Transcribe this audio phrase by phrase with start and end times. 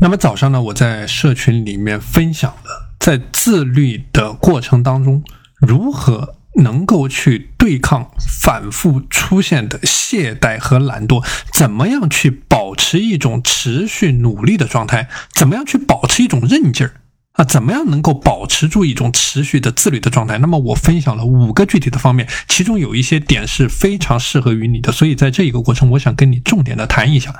[0.00, 5.24] 那么早上呢，我在社群里面分享了，在自律的过程当中，
[5.60, 17.00] 如何能够去对抗反复出现的懈怠和懒惰，怎么样去保持一种持续努力的状态，怎么样去保持一种韧劲儿
[17.32, 20.38] 啊，怎么样能够保持住一种持续的自律的状态？
[20.38, 27.34] 那么我分享了五个具体的方面，其中有一些点是非常适合于你的，所以在这一个过程，我想跟你重点的谈一下。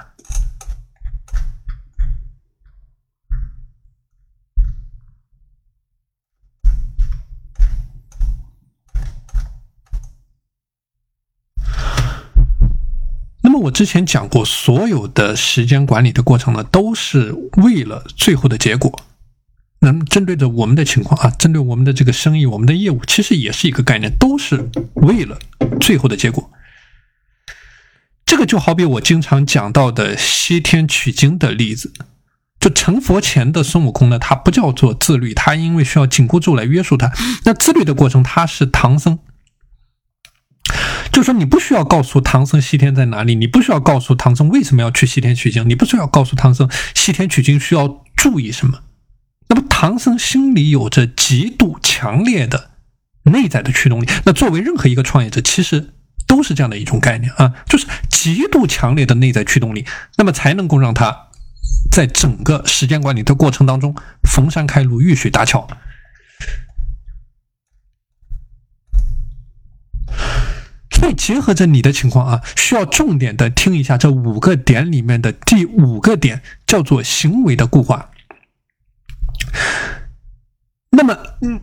[13.58, 19.02] 我之前讲过，所有的时间管理的过程呢，都是为了最后的结果。
[19.80, 25.38] 那么针对着我们的情况啊，针对我们的这个生意、我们的业务，其实也是一个概念，都是为了
[25.80, 26.50] 最后的结果。
[28.26, 31.92] 这个就好比我经常讲到的西天取经的例子，
[32.58, 37.12] 就成佛前的孙悟空呢，他不叫做自律，他因为需要紧箍咒来约束他。
[37.44, 39.18] 那自律的过程，他是唐僧。
[41.12, 48.80] 就说你不需要告诉唐僧西天在哪里，你不需要告诉唐僧为什么要去西天取经，你不需要告诉唐僧西天取经需要注意什么。
[49.48, 52.70] 那么唐僧心里有着极度强烈的
[53.24, 54.08] 内在的驱动力。
[54.24, 55.94] 那作为任何一个创业者，其实
[56.26, 59.86] 都是这样的一种概念啊，就是极度强烈的内在驱动力，
[60.18, 61.28] 那么才能够让他
[61.90, 63.94] 在整个时间管理的过程当中
[64.30, 65.66] 逢山开路，遇水搭桥。
[70.98, 78.10] 所以结合着你的情况啊，需要重点的听一下这五个点里面的第五个点，叫做行为的固化。
[80.90, 81.60] 那么，嗯，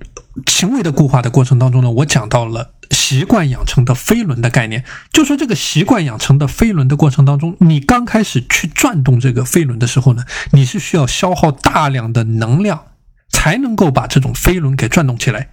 [0.48, 12.86] 行为的固化的过程当中呢，我讲到了习惯养成的飞轮的概念，就说这个习惯养成的飞轮的过程当中，你刚开始去转动这个飞轮的时候呢，你是需要消耗大量的能量，
[13.28, 15.50] 才能够把这种飞轮给转动起来。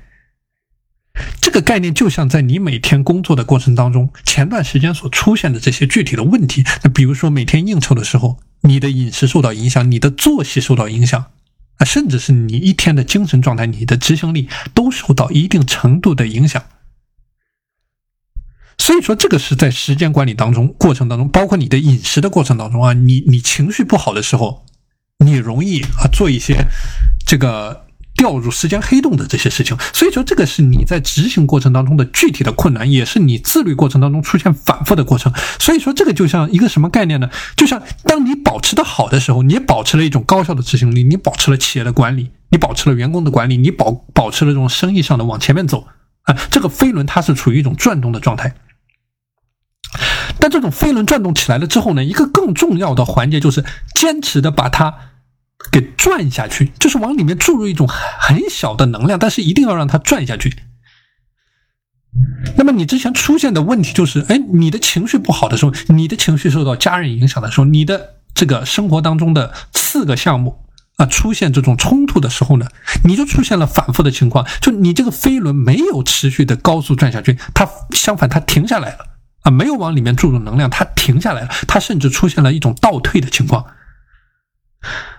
[1.41, 6.64] 这个概念就像在你每天工作的过程当中，前段时间所出现的这些具体的问题。
[6.83, 11.27] 那比如说每天应酬的时候，你的饮食受到影响，你的作息受到影响，
[11.77, 16.62] 啊，甚至是你一天的精神状态、你的执行力都受到一定程度的影响。
[18.78, 24.64] 所以说，这个是在时间管理当中过程当中，包括你的饮食的过程当中啊，你你情绪不好的时候，
[25.18, 26.64] 你容易啊做一些
[27.27, 27.84] 这个。
[28.22, 35.33] 掉入时间黑洞的这些事情，所以说这个是你在执行过程当中的具体的困难，也是你自律过程当中出现反复的过程。
[35.58, 37.28] 所以说这个就像一个什么概念呢？
[37.56, 45.89] 就像当你保持的好的时候，你保持了一种高效的执行力，你保持了企业的管理，你保持了员工的管理，你保保持了这种生意上的往前面走
[46.22, 48.54] 啊，这个飞轮它是处于一种转动的状态。
[50.39, 53.64] 但这种飞轮转动起来了之后呢，一个更重要的环节就是
[53.96, 54.94] 坚持的把它。
[55.70, 60.55] 给转下去，就是往里面注入一种很小的能量，但是一定要让它转下去。
[62.56, 72.67] 那么你之前出现的问题就是，哎，你的情绪不好的时候，你的情绪受到家人影响的时候，你的这个生活当中的四个项目啊出现这种冲突的时候呢，
[73.05, 79.06] 你就出现了反复的情况，就你这个飞轮没有持续的高速转下去，它相反它停下来了
[79.42, 83.64] 啊，没有往里面注入能量，它停下来了，它甚至出现了一种倒退的情况。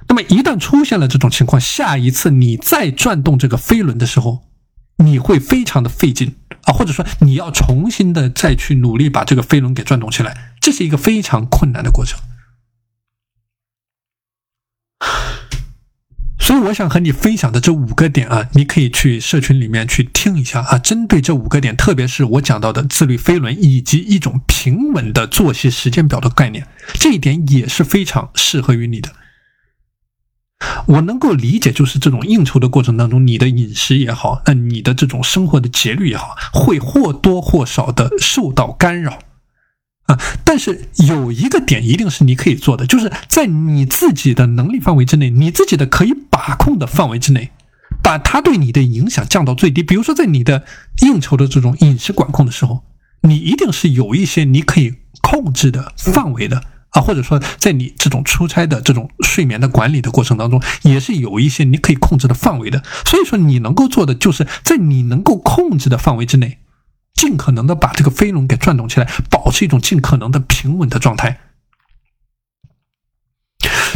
[0.08, 4.50] 那么一旦出现了这种情况，下一次你再转动这个飞轮的时候，
[4.98, 12.20] 你会非常的费劲啊，或者说你要重新的再去努力把这个飞轮给转动起来，这是一个非常困难的过程。
[16.40, 20.78] 所以我想和你分享的这五个点啊，你可以去社群里面去听一下啊。
[20.78, 29.10] 针对这五个点，特别是我讲到的自律飞轮以及一种平稳的作息时间表的概念，这一点也是非常适合于你的。
[30.88, 39.20] 我能够理解，就是这种应酬的过程当中，你的饮食也好，那你的这种生活的节律也好，会或多或少的受到干扰
[40.06, 40.20] 啊。
[40.44, 47.52] 但是有一个点一定是你可以做的，就是在你自己的能力范围之内，你自己的可以把控的范围之内，
[48.02, 49.82] 把它对你的影响降到最低。
[49.82, 50.64] 比如说，在你的
[51.02, 52.84] 应酬的这种饮食管控的时候，
[53.22, 56.64] 你一定是有一些你可以控制的范围的。
[56.94, 62.84] 啊，或者说，在你这种出差的这种睡眠的管理的过程当中，也是有一些你可以控制的范围的。
[63.04, 66.60] 所以说，你能够做的就是在你能够控制的范围之内，
[67.16, 71.40] 尽可能的把这个飞轮给转动起来，保持一种尽可能的平稳的状态。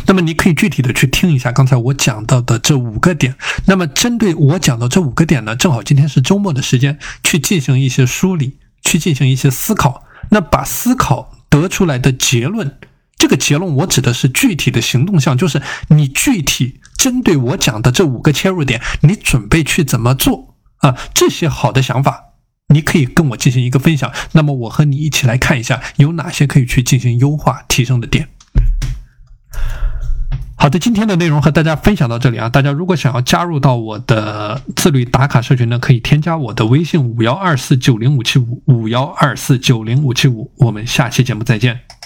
[0.07, 3.35] 那么，你可以具体的去听一下刚才我讲到的这五个点。
[3.65, 10.03] 那么，针对我讲的这五个点呢，正好今天是周末的时间，去进行一些梳理，去进行一些思考。
[10.31, 11.36] 那把思考。
[11.61, 12.77] 得出来的结论
[13.17, 20.95] 这个结论我指的是具体的行动项，就是你具体针对我讲的这五个切入点，你准备去怎么做啊？
[21.13, 22.25] 这些好的想法，
[22.67, 24.11] 你可以跟我进行一个分享。
[24.33, 28.29] 那么我和你一起来看一下，有哪些可以去进行优化提升的点。
[30.59, 32.49] 好的，今天的内容和大家分享到这里啊！
[32.49, 40.51] 大家如果想要加入到我的自律打卡社群呢，可以添加我的微信五幺二四九零五七五五幺二四九零五七五。
[40.57, 41.96] 我们下期节目再见。